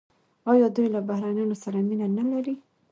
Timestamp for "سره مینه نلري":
1.63-2.55